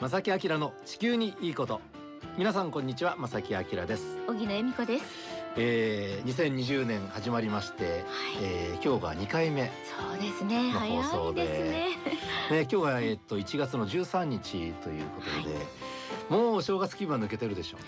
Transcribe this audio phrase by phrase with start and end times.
[0.00, 1.80] 正木明の地球にいいこと。
[2.36, 4.16] 皆さんこんにちは正木明です。
[4.28, 5.04] 小木野恵美子です。
[5.56, 8.04] えー、2020年始まりまして、はい、
[8.40, 9.72] えー、今日が2回目。
[10.00, 10.72] そうですね。
[10.72, 11.42] の放送で。
[11.42, 11.50] ね。
[12.48, 15.97] ね今日はえっと1月の13日ということで、はい
[16.28, 17.78] もうお正月気分抜けてるでしょ。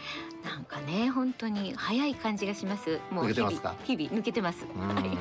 [0.43, 0.47] う。
[0.47, 3.01] なんかね本当に早い感じがします。
[3.11, 3.75] もう抜けてますか？
[3.85, 4.65] 日々抜けてます。
[4.65, 5.19] はい。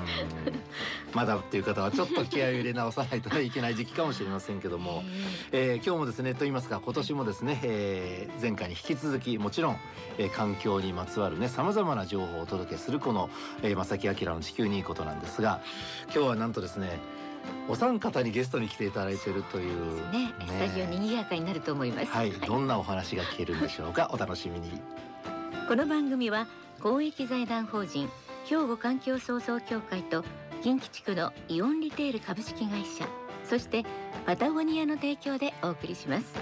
[1.13, 5.03] まだっていう方はちょっと気合を入れ直さないと、ね、いけない時期かもしれませんけども、
[5.51, 9.77] えー、今日もですねと言いますか今年もですね、えー、前回に引き続きもちろん、
[10.17, 13.29] えー、環境にまつわるねさまざまな情報をお届けするこの、
[13.63, 15.61] えー、正木明の地球にいいことなんですが
[16.13, 16.99] 今日はなんとですね
[17.67, 22.07] お三方にゲストに来ていただいているというね、ね、スタジオに賑やかになると思います。
[22.07, 24.09] はい、どんなお話が聞けるんでしょうか？
[24.11, 24.81] お楽しみに。
[25.67, 26.47] この番組は
[26.81, 28.09] 公益財団法人
[28.45, 30.23] 兵庫環境創造協会と
[30.63, 33.07] 近畿地区のイオンリテール株式会社
[33.43, 33.85] そして
[34.25, 36.33] パタゴニアの提供でお送りします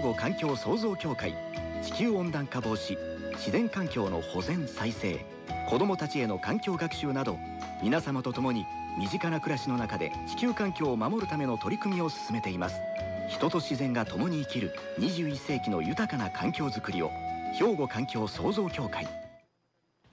[0.00, 1.34] 兵庫環境創造協会
[1.82, 2.96] 地球温暖化防止
[3.34, 5.26] 自然環境の保全再生
[5.68, 7.36] 子どもたちへの環境学習など
[7.82, 8.64] 皆様と共に
[8.98, 12.80] 身近な暮らしの中で地球環境を守るための取り組みを進めています。
[13.28, 17.10] 人と自然が共に生きる21世紀の豊かな環境づくりを
[17.52, 19.06] 兵庫環境創造協会。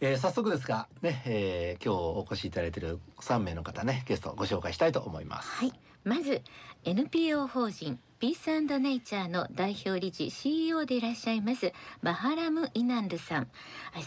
[0.01, 5.49] えー、早速ですがね、えー、今日お越しいただいている3名の方ねゲストをご紹介したいと思います。
[5.49, 5.71] はい、
[6.03, 6.41] まず
[6.83, 13.47] NPO 法人ピースネイチャーの代表理事 CEO でいらっしゃいますマハラム・イナンルさん。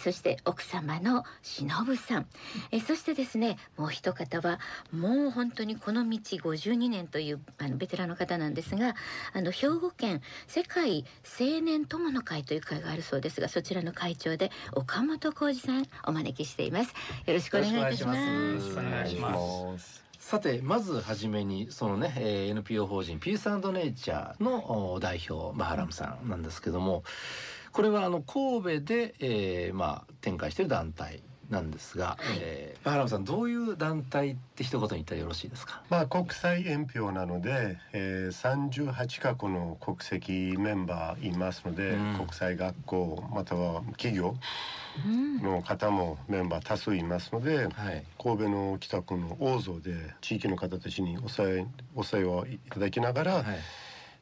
[0.02, 2.26] そして奥様の忍さん。
[2.72, 4.58] えそしてですねもう一方は
[4.92, 8.96] もう本当にこの道52年というあのベテランの方なんですが
[9.32, 11.04] あの兵庫県世界
[11.40, 16.92] 青年友の会という会があるそうですがそちらの会長で岡本浩二さんお招きしています。
[17.26, 18.18] よろしくお願いいたします。
[18.72, 27.02] お願いしますさてまずはじめにそのね、えー、NPO 法人ピースネイチャーの代表マハラムさんなんですけども
[27.72, 35.82] これはあの神戸で、えー、まあ展開している団体なんですが、はい、えー、マハラムさんどういう団体って一言に言ったらよろしいですか？
[35.90, 44.36] まあ国際延票なので、えー、38カ国の国籍メンバーいますので、うん、国際学校または企業
[45.42, 53.44] の方もメンバー多数いますので、はい、神戸の北区の大蔵で地域の方たちにお世話お世話をいただきながら、はい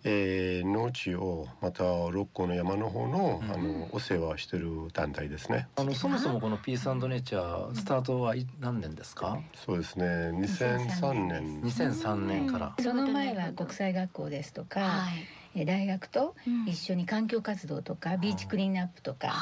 [0.05, 5.69] えー、農地をまた六甲の山の方の,、あのお世話してる団体ですね。
[5.77, 9.39] あのそもそもこのピースネイチャースタートは何年ですか？
[9.55, 11.63] そうですね、2003年。
[11.63, 12.75] 2003年から。
[12.81, 14.81] その前は国際学校ですとか。
[14.81, 16.35] はい大学と
[16.67, 19.33] 一緒に環境活動とか、ビーチクリーンアップとか、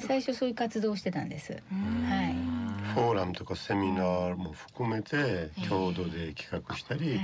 [0.00, 1.52] 最初そういう活動をしてたんです。
[1.52, 2.60] はい。
[2.94, 7.20] フォーラムとかセミナーも含めて共同で企画したりや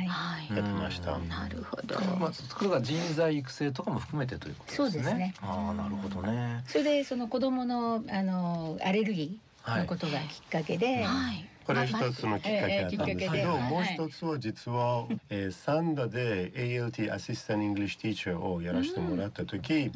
[0.53, 1.19] ってました。
[1.19, 1.99] なるほど。
[2.19, 4.91] まあそれが人材育成とかも含めてということですね。
[4.91, 5.35] そうですね。
[5.41, 6.62] ああなるほどね。
[6.69, 11.03] それでその子供のあのアレルギーのことがきっかけで。
[11.05, 19.91] はいこれ一つのきっかけだったんですけど、もう一つは実は、えー、三田で ALT Assistant English Teacher をやらせてもらった時、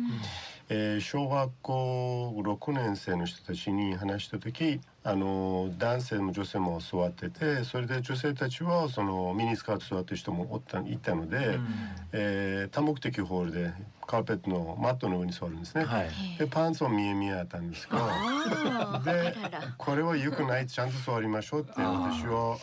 [0.68, 11.66] えー、小学校6年生の人たちに話した時あの男性も女性も座っててそれで女性たちはそのミニスカート座ってる人もおったいたので、うん、
[12.12, 13.72] えー、多目的ホールで
[14.06, 15.84] カーペットのマットの上に座るんですね。
[15.84, 19.34] はい、でパンツは見え見えあったんですがで
[19.78, 22.58] これは良くないちゃんと座りましょうって私は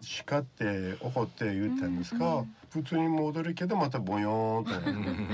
[0.00, 2.38] 叱って怒って言ったんですが、うん。
[2.38, 4.70] うん、普通に戻るけどまたボヨーンと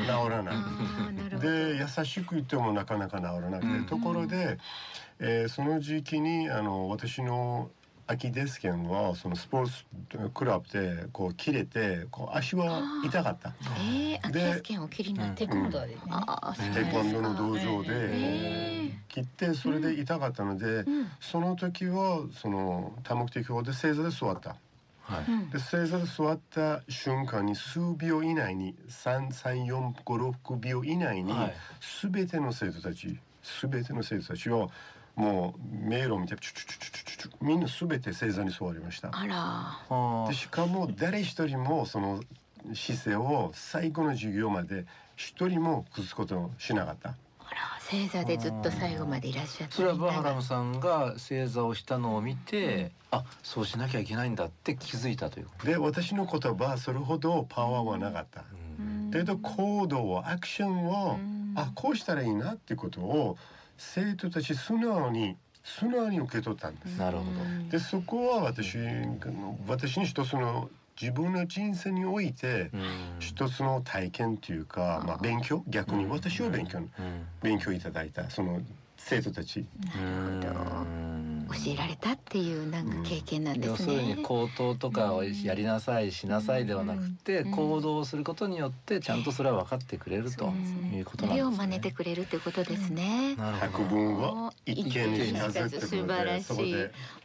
[0.02, 1.40] 治らない。
[1.40, 4.58] で優しく言ってもなかなか治らなくて、うん、ところで、
[5.20, 7.70] えー、その時期にあの私の
[8.06, 9.84] 秋デスケンはそのスポーツ
[10.34, 13.54] クラブでこう切れてこう足は痛かった。
[13.78, 16.00] えー、秋デスケンを切りなテコンドーでね。
[16.74, 20.84] テコンドーの道場で切ってそれで痛かったので、
[21.20, 24.56] その時はその多目的法で正座で座った。
[25.02, 31.32] はい、で正座で座った瞬間に数秒以内に33456秒以内に
[32.12, 33.18] 全ての生徒たち
[33.62, 34.70] 全ての生徒たちを
[35.20, 39.10] もう迷路を見てチュチュチュチュチュチュみんな全て正座に座りました。
[39.12, 40.26] あら。
[40.28, 42.22] でしかも誰一人もその
[42.74, 44.86] 姿勢を最後の授業まで
[45.16, 47.14] 一人も崩すことをしなかった。
[47.90, 55.48] 正座でずっと最後までいらっしゃってそれはバハラムさんが正座をしたのを見て、うん、あそうしなきゃいけないんだって気づいたという。
[55.64, 58.44] で私の言葉はそれほどパワーはなかった、
[58.78, 63.36] うん、だけど行動アクションを、うん、あこうしたらいいなっていうことを
[63.80, 66.98] 生徒たち素直に素直に受け取ったんです。
[66.98, 67.30] なるほど。
[67.70, 68.76] でそこは私
[69.66, 70.68] 私に一つの
[71.00, 72.70] 自分の人生において
[73.18, 75.64] 一つの体験というか、まあ、勉強？
[75.66, 76.80] 逆に私を勉強、
[77.42, 78.60] 勉強いただいたその
[78.98, 79.64] 生徒たち。
[80.40, 83.94] なるほど教えられたっていうなんか経験なんですね。
[83.94, 90.52] 要するに口頭とかをやりなさいしなさいではなくて、行動することによってちゃんとそれは分かってくれると
[90.92, 91.42] いうことなんですね。
[91.42, 93.36] を真似てくれるってことですね。
[93.36, 96.74] 百聞は一見にしなさ素晴らしい。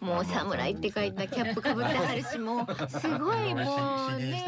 [0.03, 3.61] もう侍って書いたキャップかぶってはるし、もうすごいも
[4.15, 4.43] うね。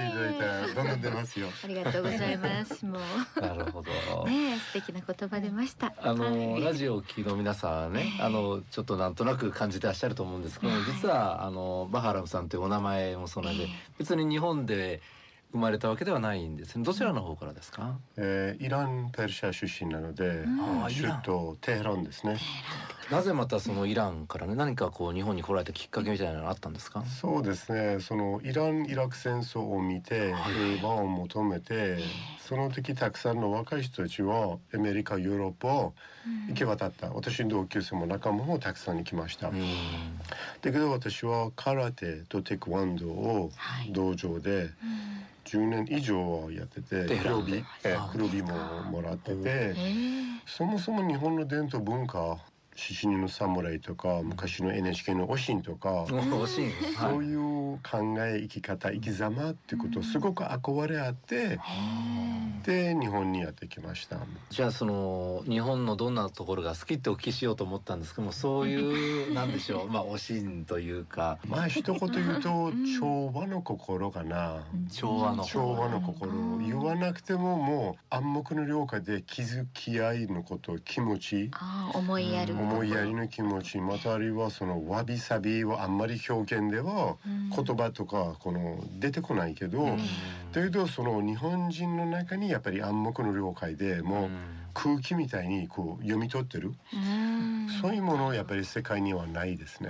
[1.64, 2.86] ありがとうございます。
[2.86, 3.00] も
[3.38, 3.42] う。
[3.42, 4.26] なるほど。
[4.26, 5.94] ね素敵な言葉出ました。
[6.02, 13.68] あのラジオを聞きの皆さんはね、あのちょっとなんとなく感じてらっしゃると思うんですけど、実はあのバハラムさんというお名前もそうなんで、
[13.98, 15.02] 別に日本で
[15.52, 16.84] 生まれたわけではないんですね。
[16.84, 17.98] どちらの方からですか？
[18.18, 20.44] えー、イランペルシャ出身なので、
[20.88, 22.38] 首都テヘランですね。
[23.10, 27.06] なぜまたそのイランからね何かこう日本に来られたきっかけみたいなのあったんですか？
[27.06, 28.02] そうですね。
[28.02, 30.34] そのイランイラク戦争を見て
[30.80, 31.98] 平和を求めて、
[32.42, 35.94] その時たくさんの若い人たちはアメリカヨーロッパを
[36.50, 37.10] 行き渡った。
[37.12, 39.50] 私の同級生も仲間もたくさんに来ました。
[39.50, 39.54] だ
[40.62, 43.52] けど私は空手とテクワンドを
[43.92, 44.70] 道場で、
[45.48, 47.64] 10年以上やってて黒帯
[48.12, 48.54] 黒帯も
[48.92, 49.76] もらってて
[50.46, 52.38] そもそも日本の伝統文化
[52.78, 61.60] 獅子の侍とか昔の NHK のおしんとか、そういう考え生き方生き様っていうことをすごく憧れあって、
[62.68, 64.20] で日本にやってきました
[64.50, 81.52] じゃあその日本のどんなところが好きってお聞きしようと思ったんですけどもそういうなんでしょうまあおしんというかまあ一言言うと調和の心かな調和の調和の心言わなくてももう暗黙の了解で気づき合いのこと気持ち
[81.94, 87.16] 思いやる思いやりの気持ちまたあるいはそのわびさびはあんまり表現では
[87.56, 89.98] 言葉とかこの出てこないけど、
[90.52, 94.30] だけどその日本人の中にやっぱり暗黙の了解でもう
[94.74, 96.74] 空気みたいにこう読み取ってる、
[97.82, 99.90] そういうものやっぱり世界にはないですね。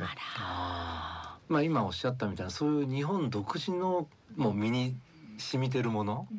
[1.49, 4.95] まあ今おっしゃったみたいなそういう日本独自のもう身に
[5.37, 6.35] 染みてるもの、っ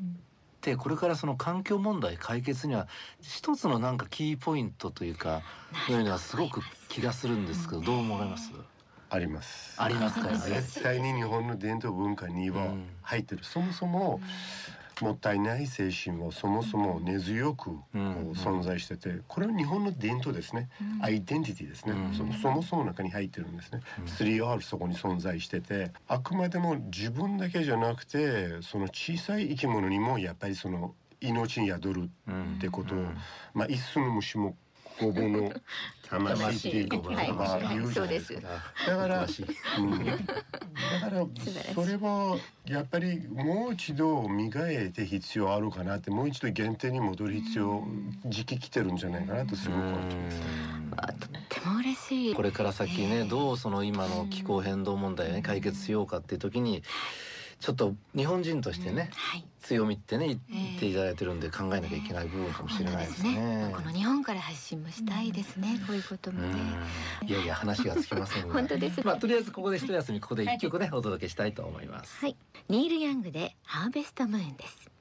[0.71, 2.89] てこれからその環境問題解決には
[3.23, 5.43] 一つのなんかキーポイントというか
[5.87, 8.53] そういうのはすごく気がするんですけどどう思われます？
[9.11, 9.75] あります。
[9.79, 10.29] ありますか？
[10.29, 14.21] 絶対に日本の伝統文化には入ってる、そもそも、
[15.05, 17.99] もったいない精神をそもそも根強くこう
[18.33, 20.69] 存在しててこれは日本の伝統ですね、
[21.01, 32.99] アイデンティティですね、そのそもそも中に入ってるんですね、3R そこに存在しててあくまでも自分だけじゃなくてその小さい生き物にもやっぱりその命に宿るってことを、
[33.55, 34.57] まあ一寸の虫も
[35.01, 35.53] ごぼの
[36.09, 38.41] 魂っていうことが言うじゃないですか。
[38.87, 39.27] だから、
[39.79, 41.27] うん、だから
[41.75, 47.87] それはやっぱりもう一度磨いて必要あるかなってもう一度原点に戻る必要
[48.27, 50.41] 時期来てるんじゃないかなとすごく思ってます。
[50.41, 52.35] とっても嬉しい。
[52.35, 56.83] これから先ねどうその今の気候変動問題をね解決しようかっていう時に。
[57.61, 60.37] ちょっと日本人としてね、はい、強みってね言
[60.77, 63.35] っていただいてるんで考えなきゃいけない部分かもしれないですね。
[63.35, 63.73] ね。
[63.75, 66.49] この日本から発信もしたいですね、こういうこともね。
[67.27, 72.19] いやいや話がつきません本当です、まあとりあえずここで一休みここで一曲ね、お届けしたいと思います。
[72.21, 72.37] はい、
[72.69, 74.98] ニールヤングでハーベストムーンです。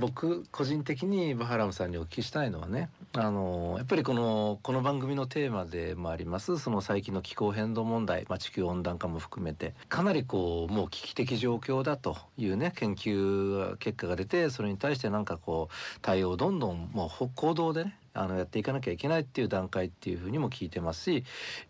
[0.00, 21.24] 僕個人的にバハラムさんにお聞きしたいのはねあのやっぱりこのこの番組のテーマでもありますその最近の気候変動問題、まあ、地球温暖化も含めてかなりこうもう危機的状況だというね研究結果が出てそれに対してなんかこう対応をどんどんもう行動でねあのやっていかなきゃいけないっていう段階っていうふうにも聞いてますし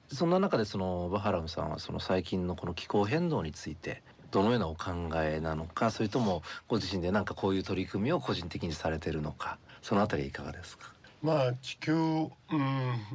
[0.08, 10.90] そんな中でそのバハラムさんはその最近のこの気候変動についてどのようなお考えなのかそれともご自身で何かこういう取り組みを個人的にされてるのかそのあたりいかがですか？
[11.22, 12.30] まあ地球、うん、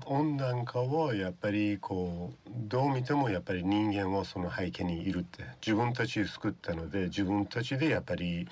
[0.05, 8.47] 温暖化はやっぱりこうどう見てもやっぱり人間はその背景にいるって自分たち作ったので自分たちでやっぱり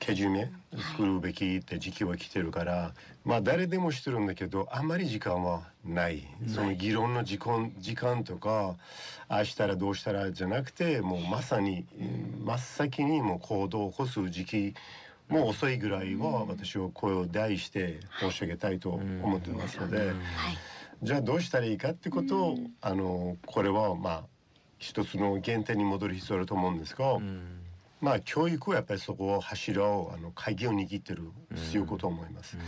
[0.00, 0.50] けじめ
[0.96, 2.92] 作るべきって時期は来てるから
[3.24, 6.26] まあ誰でもしてるんだけどあんまり時間はない。
[6.46, 8.76] その議論の時間時間とか
[9.28, 11.86] ああしたらどうしたらじゃなくてもうまさに
[12.44, 14.74] 真っ先にもう行動を起こす時期
[15.28, 20.12] もう遅いぐらいは私は声を大して申し上げたいと思ってますので、
[21.02, 24.22] じゃあどうしたらいいかってことを、あのこれはまあ
[24.78, 27.18] 一つの原点に戻る必要あると思うんですが、
[28.00, 32.58] まあ教育はやっぱりそこを柱をあの鍵を握ってる必要こと思います。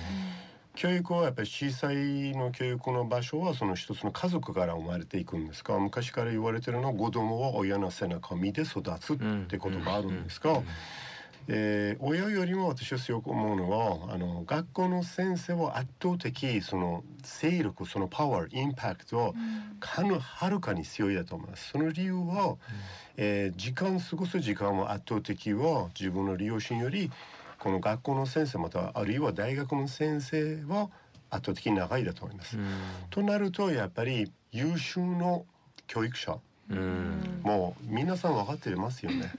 [0.74, 5.78] 教育はやっぱり小さいの教育の場所はその一つの家族から生まれていくんですか？
[5.78, 9.16] 昔から言われてるのは子供は親の背中を見て育つっ
[9.48, 10.62] てことがあるんですか、
[11.48, 19.34] えー、親よりも私は強く思うのはあの学校の先生は圧倒的その勢力そのパワーインパクトを
[19.78, 21.70] かのはるかに強いだと思います。
[21.70, 22.56] その理由は、
[23.16, 27.10] えー、時間過ごす時間は圧倒的は自分の利用心より
[27.62, 30.90] この学校の先生またはあるいは大学の先生は
[31.30, 32.58] 圧倒的に長いだと思います。
[33.08, 35.46] となるとやっぱり優秀の
[35.86, 36.38] 教育者。
[37.44, 39.32] もう皆さん分かってますよね。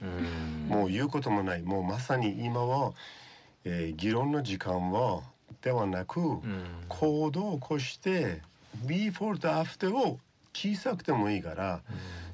[0.68, 1.62] もう言うこともない。
[1.62, 2.94] もうまさに今は、
[3.64, 5.20] えー、議論の時間は
[5.60, 6.40] ではなく、
[6.88, 8.40] 行動を起こして
[8.86, 10.18] before と after を
[10.54, 11.82] 小さくてもいいから、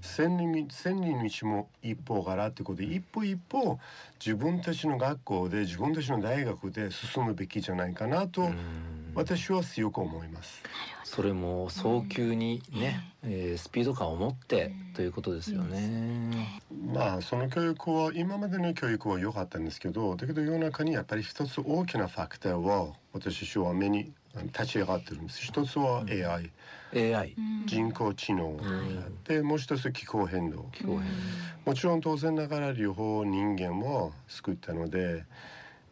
[0.00, 3.78] 千人千人道も一歩からってことで一歩一歩
[4.24, 8.50] 自分たちの学校で自分たちの大学で進むべきじゃないかなと
[9.14, 10.62] 私は強く思います。
[11.04, 16.62] それも早急にね、うん、えー、スピード感を持ってということですよね。
[16.94, 24.12] まあその教育は今までの教育は良かったんですけどだけど世の中にやっぱり一つ大きなファクターは私は目に
[24.46, 25.40] 立ち上がってるんです。
[25.40, 26.50] 一つは AI、うん、
[26.94, 27.34] AI
[27.66, 30.68] 人工知能、うん、でもう一つ気候変動。
[30.72, 31.06] 気候変動、
[31.66, 35.24] もちろん当然ながら両方人間も救ったので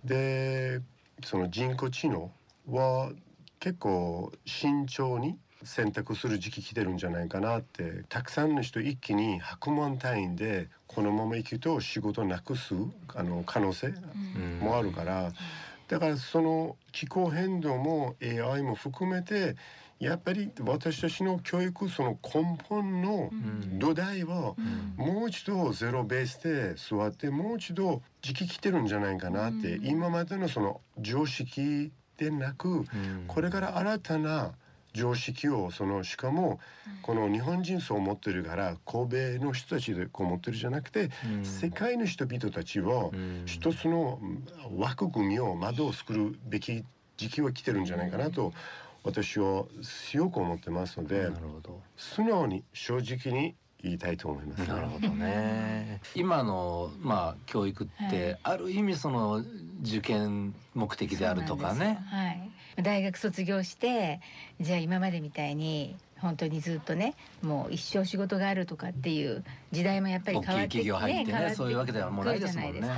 [0.04, 0.80] で
[1.24, 2.30] その人工知能
[2.70, 3.10] は
[3.60, 12.74] 結構慎重に選択する時期来てるんじゃないかなってたくさんの人一気に100万単位でこのまま行くと仕事なくす
[13.14, 13.92] あの可能性
[14.60, 15.32] もあるから、
[15.88, 19.56] だからその気候変動も AI も含めて
[19.98, 23.30] やっぱり私たちの教育その根本の
[23.78, 24.54] 土台は
[24.96, 32.84] もう一度ゼロベースで座ってもう一度時期来てるんじゃないかなって今までのその常識でなく、
[33.28, 34.52] これから新たな
[34.94, 36.60] 常識をそのしかも
[37.02, 41.10] この日本人そう思ってるから神戸の人たちでこう思ってるじゃなくて、
[41.42, 43.10] 世界の人々たちは
[43.46, 44.18] 一つの
[44.76, 46.84] 枠組みを窓を作るべき
[47.16, 48.52] 時期は来てるんじゃないかなと
[49.04, 51.28] 私は強く思ってますので
[51.96, 54.68] 素直に正直に言いたいと思います。
[54.68, 56.00] なるほどね。
[56.14, 59.44] 今のまあ教育って、ある意味その
[59.82, 62.00] 受験目的であるとかね。
[62.10, 62.50] はい。
[62.82, 64.20] 大学卒業して
[64.60, 72.88] じゃあ今までみたいに本当にずっとねもう一生仕事があるとかっていう時代もやっぱり変わってきて、ねね、そういうわけではもうないですもんね、うん、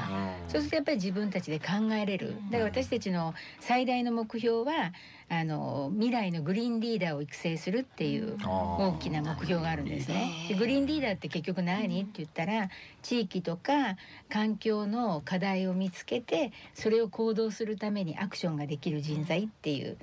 [0.48, 2.34] そうするとやっぱり自分たちで考えれる。
[2.50, 4.92] だから私たちの最大の目標は
[5.28, 10.46] あの未来のグリーンリーダーを育成するっていう大きな目標があるんですね。
[10.48, 12.02] でグリーンリーダーって結局何？
[12.02, 12.68] って言ったら
[13.02, 13.96] 地域とか
[14.28, 19.96] 環境の課題を見つけてそれを行動するためにアクションができる人材っていう。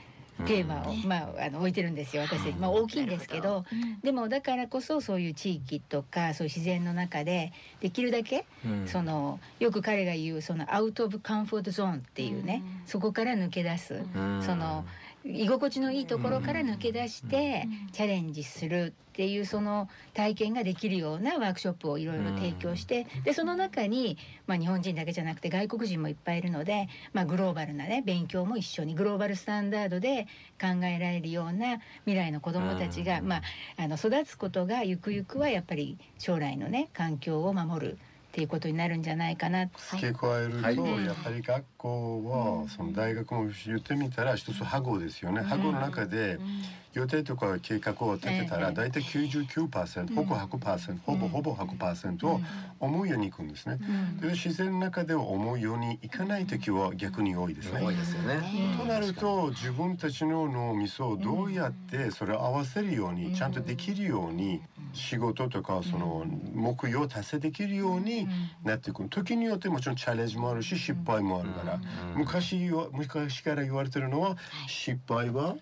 [0.45, 3.65] テーマを、まあ、あの置いてるんですよ私、まあ、大きいんですけど、
[4.03, 8.45] でもだからこそそういう地域とかそういう自然の中でできるだけ、
[8.85, 14.03] そのよく彼が言うそのアウト・オブ・カンフォート・ゾーンっていうね、そこから抜け出す、
[14.41, 14.85] その
[15.29, 30.27] 居心地のいいところから抜け出してチャレンジするっていうその体験ができるようなワークショップをいろいろ提供してでその中に、まあ、日本人だけじゃなくて外国人もいっぱいいるので、まあ、グローバルなね勉強も一緒にグローバルスタンダードで
[30.61, 33.41] 考えられるような未来の子どもたちが、まあ、
[33.77, 37.97] あの育つことがゆくゆくはやっぱり将来のね環境を守る。
[38.37, 39.65] っていうことになるんじゃないかな。
[39.65, 46.37] 付け加えると、はい、やっぱり学校はその大学も言ってみたら一つハゴですよね、ハゴの中で
[46.93, 52.39] 予定とか計画を立てたら大体99%、ほぼ100%、ほぼほぼ100%を
[52.79, 53.79] 思うようにいくんですね、
[54.21, 57.81] で自然の中では思うようにいかない時は逆に多いですね。
[57.81, 58.39] 多いですよね。
[58.77, 64.61] となると自分たちの脳みそをどうやってそれを合わせるようにちゃんとできるように
[64.97, 68.27] 仕事とかその目標を達成できるように
[68.63, 71.79] なっていく時によってもちろんチャレンジもあるし失敗もあるから。
[72.15, 74.35] 昔昔から言われてるのは
[74.67, 75.55] 失敗は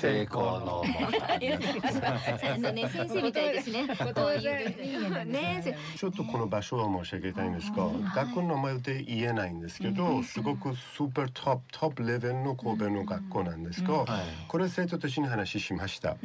[0.00, 3.86] 成功の あのね先生みたいですね。
[5.24, 5.78] ね。
[5.96, 14.04] ちょっとこの場所は申し上げたいんですが学校の名前で言えないんですけどすごくスーパートップトップレベルの神戸の学校なんですが
[14.48, 16.16] これ生徒たちに話しました。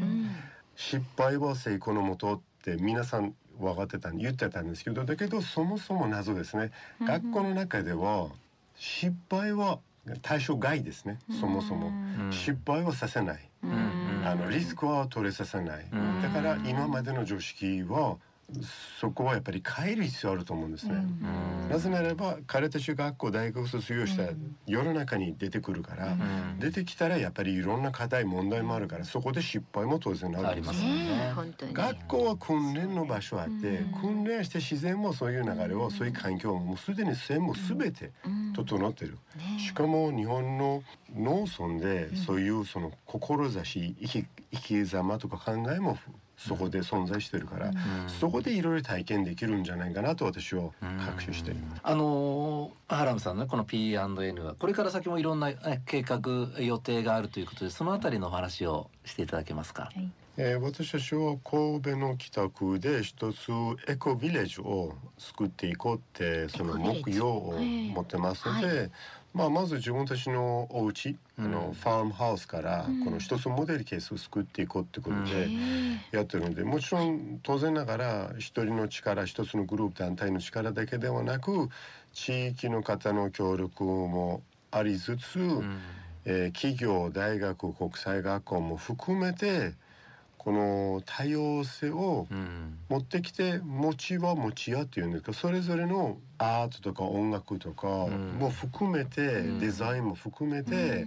[0.75, 8.27] 失敗は成功のもとって皆さん分かってた言ってたんですけどだけどそもそも謎ですね、うん、学校の中では
[8.75, 9.79] 失敗は
[10.21, 11.19] 対象外ですね。
[11.39, 11.91] そもそも、
[12.31, 13.49] 失敗はさせない、
[14.25, 15.85] あのリスクは取れさせない、
[16.23, 18.17] だから今までの常識は
[18.99, 20.95] そこはやっぱり変える必要あると思うんですね。
[20.95, 21.69] うん。
[21.69, 24.29] なぜならば彼たち学校大学卒業したら
[24.65, 26.59] 世の中に出てくるから、うん。
[26.59, 30.73] 出てきたらやっぱりいろんな課題問題もあるからそこで失敗も当然あるんですよ。
[30.73, 30.95] ありますよね。
[30.95, 31.27] ね。
[31.29, 31.73] え本当に。
[31.73, 38.53] 学校は訓練の場所あって、うん訓練して自然もそういう流れを、そういう環境ももうすでに線も全てうん。
[38.53, 39.59] 整ってる、ね。
[39.59, 40.83] しかも日本の
[41.15, 45.97] 農村でそういうその志生き生き様とか考えも
[46.39, 47.71] そこで存在してるから、
[48.19, 50.71] そこでいろいろ体験できるんじゃないかなと私は
[51.05, 51.81] 確信しています。
[51.83, 56.19] あのーハラムさんねこの P&N はこれから先もいろんな、ね、計画
[56.59, 59.91] 予定があるということでそのあたりのお話をしていただけますか？
[60.37, 63.51] えー私たちは神戸の北区で一つ
[63.89, 68.87] エコビレッジを作っていこうってその目標を持ってますので、は
[69.33, 71.51] まあ、まず自分たちのお家、あうん。
[71.51, 72.99] のファームハウスからうん。
[73.05, 75.49] この一つモデルケースを作っていこうってことで
[76.11, 81.69] やってるのでもちろん当然ながら一人の力一つのグループ団体の力だけではなく
[82.11, 86.05] 地域の方の協力もありつつ、うん。
[86.25, 89.73] えー企業大学国際学校も含めて
[90.39, 92.79] この多様性をうん。
[92.89, 98.39] 持ってきて持ちは持ちやっていうんですけどそれぞれのアートとか音楽とかん。
[98.39, 99.59] も含めて、うん。
[99.59, 101.05] デザインも含めて、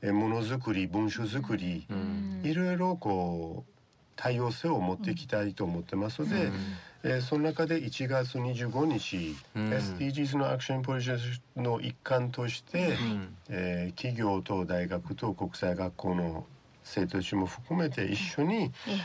[0.00, 2.40] えーものづくり文書づくり、うん。
[2.42, 3.72] いろいろこう
[4.16, 6.50] 多様性を持っていきたいと思ってますので、
[7.04, 9.70] えーその中で1月25日、うん。
[9.70, 11.20] SDGs のアクションプロジェク
[11.54, 13.36] トの一環として、うん。
[13.50, 16.46] えー企業と大学と国際学校の
[16.82, 19.00] 生徒たちも含めて一緒にえ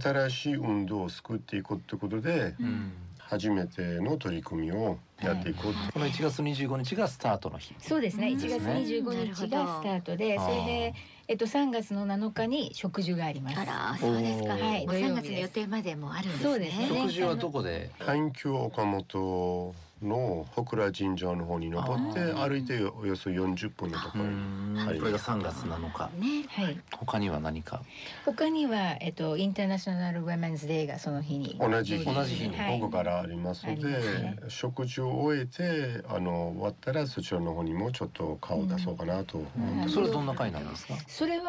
[0.00, 2.92] 新しい運動を作っていこうということで、うん
[3.26, 7.74] 初めての取り組みをやっていこうと、この1月25日がスタートの日。
[7.80, 8.28] そうですね。
[8.28, 10.94] うん1月25日がスタートで、それで
[11.26, 13.58] えっと3月の7日に植樹があります。
[13.60, 14.50] あらそうですか。
[14.50, 14.86] はい。
[14.86, 16.44] もう3土曜日です月の予定までもあるんですね。
[16.44, 17.90] そうですね食事はどこで？
[17.98, 24.74] 環境岡本の小倉神社の方に登って歩いておよそ40分のとこうろに、ん。
[24.76, 26.10] はいこれが3月7日。
[26.18, 26.46] ね。
[26.48, 26.78] はい。
[26.92, 27.82] 他には何か？
[28.24, 31.58] 他にはえっとインターナショナルウェメンズデーがその日に。
[31.60, 32.04] 同じ日。
[32.04, 32.56] 同じ日に。
[32.56, 33.66] はい午後からあります。
[33.66, 39.38] ので、ありますね食事を終えてあの終わったらそちらの方にもちょっと顔を出そうかなと。
[39.38, 40.94] 思ってます、それはどんな会なんですか？
[41.06, 41.44] それは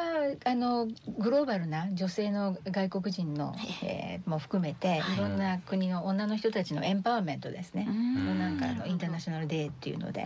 [0.45, 5.15] あのグローバルな女性の外国人の、えーも含めてはい。
[5.15, 7.86] いろんな国の女の人たちのエンパワーメントですね。
[7.88, 10.25] うんなんかあのインターナショナルデーっていうので、は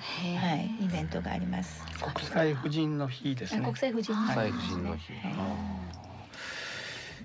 [0.55, 1.83] い、イベントがあります。
[2.13, 3.75] 国際婦人の日ですね国。
[3.77, 5.13] 際婦人国際はい婦人の日。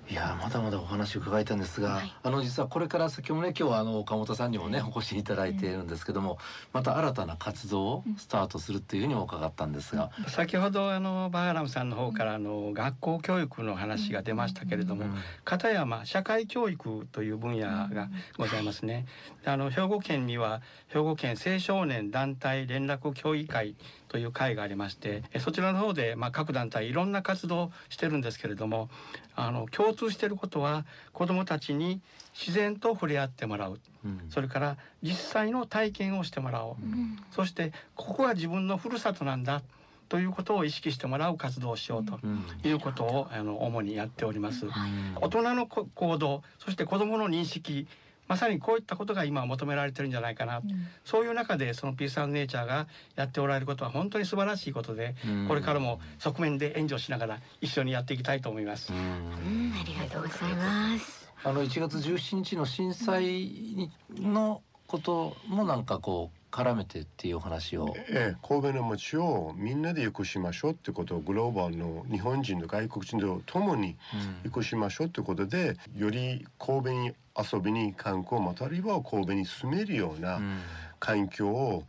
[0.07, 2.13] はいやーまだまだお話を伺いたいんですが、はい。
[2.21, 6.37] あの実はこれから先もね今日はあの岡本さんにもねお越しいただいているんですけども、
[6.73, 15.05] また新たな活動をスタートするっていうふうにも伺ったんですが、先ほどあのバーラムさんの方からあの学校教育の話が出ましたけれども、
[15.43, 19.07] 片山社会教育という分野がございますね。
[19.43, 23.75] あの兵庫県には兵庫県青少年団体連絡協議会
[24.15, 28.89] という会がありましてえそちらの方で、まあ、各団体いろんな活動をしてるんですけれども
[29.35, 31.99] あの共通していることは子どもたちに
[32.33, 33.77] 自然と触れ合ってもらう。
[34.05, 34.21] うん。
[34.29, 37.17] それから実際の体験をしてもらおう、うん。
[37.31, 39.61] そしてここが自分のふるさとなんだ
[40.07, 42.45] ということを意識してもらう活動をしようとうん。
[42.63, 44.69] いうことをあの主にやっております。
[44.69, 44.91] はい。
[45.19, 47.87] 大人のこ行動そして子どもの認識
[48.27, 50.61] まさにこういったことが今求められてるんじゃないかな、
[51.03, 58.91] そういう中でそのピースネイチャーがやっておられることは本当に素晴らしいことで、うんこれからも側面で援助しながら一緒にやっていきたいと思います。
[58.91, 61.31] うんうんありがとうございます。
[61.43, 67.93] あの1月17日の震災にのこともなんかこう絡めてっていうお話を。
[68.07, 73.97] ええ、神戸の街をみんなで良くしましょうってことをグローバルの日本人と外国人と共に
[74.43, 80.59] 良くしましょうってことでより神戸に遊びに観光またあるいは神戸に住めるようなうん
[80.97, 81.83] 環境を、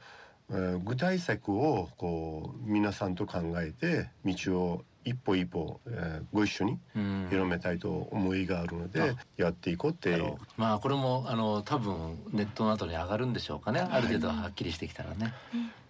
[0.50, 7.26] えー具体策をこう皆さんと考えて道を一歩一歩、えーご一緒にうん。
[7.30, 10.20] 広めたいと思いがあるので、やっていこうって
[10.56, 15.32] まあこれもあの多分ネットの後に上がるんでしょうかね、ある程度はっきりしてきたらね、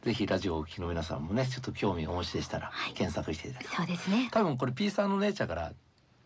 [0.04, 2.92] ぜひラジオをお聞きの皆さんもねちょっと興味をお持ちでしたらはい。
[2.92, 4.28] 検索していただきそうですね。
[4.30, 5.72] 多分これ P さんの姉ちゃんから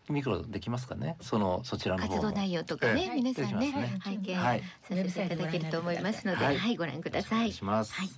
[0.09, 1.15] ミクロできますかね。
[1.21, 3.15] そのそちらの活動内容とかね、ええ。
[3.15, 3.97] 皆さんねね。
[4.01, 4.59] 拝見はい。
[4.59, 6.73] させていただけると思いますので、ははい。
[6.73, 7.37] い、ご覧ください。
[7.37, 7.53] お願い。
[7.53, 8.09] します、はい。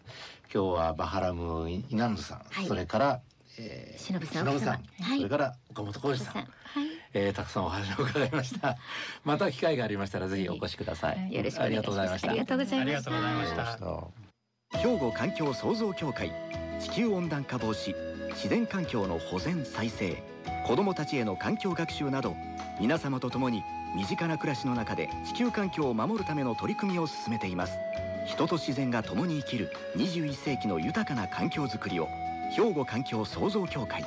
[0.52, 2.66] 今日はバハラムイナンドさん、はい。
[2.66, 3.22] それから、
[3.58, 4.70] え忍さん忍さん、
[5.02, 6.48] はいそれから岡本浩二さん、はい、
[7.14, 8.78] えーたくさんお話を伺いました。
[9.24, 11.34] また機会がありましたらぜひお越しください、はい。
[11.34, 11.84] よろしくお願いします。
[11.84, 12.30] ありがとうございました。
[12.30, 13.66] ありがとうございました。
[13.66, 13.80] し
[14.72, 14.80] た。
[14.80, 16.32] 兵庫環境創造協会
[16.80, 17.96] 地球温暖化防止
[18.32, 20.24] 自然環境の保全再生
[20.66, 22.36] 子どもたちへの環境学習など
[22.80, 23.62] 皆様と共に
[23.96, 27.78] 身近な暮らしの中で地球環境を守るための取り組みを進めています。
[28.26, 32.08] 人と自然が共に生きる21世紀の豊かな環境づくりを
[32.56, 34.06] 兵庫環境創造協会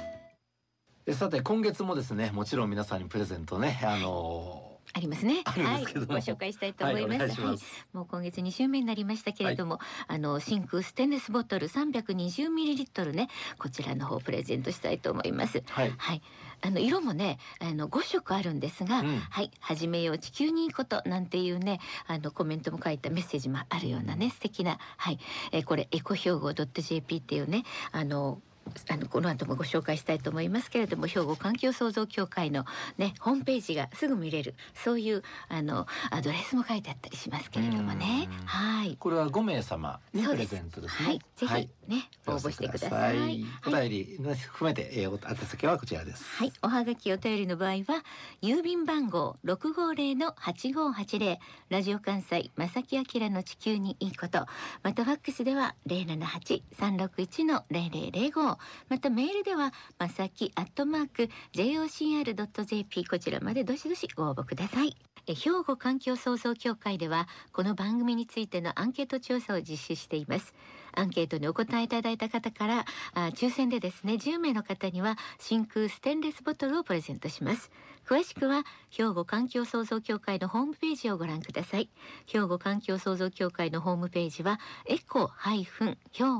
[1.12, 5.42] さて今月もですねもちろん皆さんにプレゼントねあのーありますね。
[5.44, 7.18] はい、ご紹介したいと思います。
[7.18, 7.59] はい、はい、
[7.92, 13.28] もう今月2週目になりましたけれども、はい、あの真空ステンレスボトル320ミリリットルね、
[13.59, 15.62] こちらの方プレゼントしたいと思います。
[15.66, 15.92] はい。
[15.98, 16.22] はい、
[16.62, 25.19] あの色もね、あの5色あるんですが、うん、はい、始めよう地球にいいことなんていうね、あのコメントも書いたメッセージもあるようなね、素敵なはい、
[25.53, 28.40] えー、これエコ兵庫 .jp っていうね、あの
[28.88, 32.64] あのこの後もご紹介したいと思いますけれども兵庫環境創造協会の
[32.98, 38.29] ねホームページがすぐ見れるそういうあのアドレスも書いてあったりしますけれどもね。
[38.44, 38.96] はい。
[38.98, 41.07] これは5名様にプレゼントですね。
[41.07, 41.20] はい。
[41.37, 43.44] ぜひね、応募してください。
[43.66, 46.24] お便り含めて、えー、宛先はこちらです。
[46.24, 46.52] はい。
[46.62, 48.02] おはがきお便りの場合は
[48.42, 54.46] 郵便番号650の8580ラジオ関西正木明の地球にいいこと。
[54.83, 58.56] またファックスでは078-361の0005
[58.88, 64.97] またメールではまさきアットマーク jocr.jp こちらまでどしどしご応募ください。
[65.29, 70.55] え兵庫環境創造協会ではこの番組についてのアンケート調査を実施しています。
[70.92, 77.71] アンケートにお答えいただいた方からあ抽選でですね10名の方には真空ステンレスボトルをプレゼントします。
[78.07, 81.90] 詳しくは兵庫環境創造協会のホームページをご覧ください。
[82.27, 85.64] 兵庫環境創造協会のホームページはエコ兵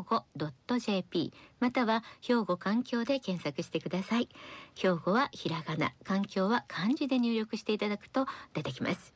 [0.05, 0.24] 庫
[0.79, 4.29] .jp または兵庫環境で検索してください。
[4.76, 9.12] 兵庫はひらがな環境は漢字で入力していただくと出てきます。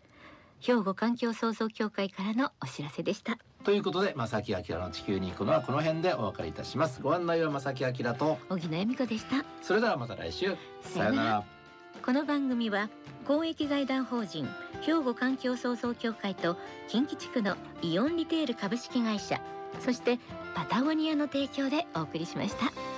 [0.59, 3.39] 兵庫環境創造協会からのお知らせでした。
[3.63, 7.01] ということで正木明の地球に行くのはこの辺でお別れいたします。
[7.01, 8.39] ご案内は正木明と。
[8.49, 9.45] 小木野恵美子でした。
[9.63, 10.57] それではまた来週。
[10.83, 11.60] さよなら
[12.05, 12.89] この番組は
[13.27, 14.49] 公益財団法人
[14.83, 16.57] 兵庫環境創造協会と
[16.89, 19.41] 近畿地区のイオンリテール株式会社
[19.81, 20.19] そして
[20.55, 22.90] パタゴニアの提供でお送りしました。